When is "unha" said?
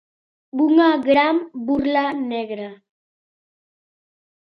0.65-0.89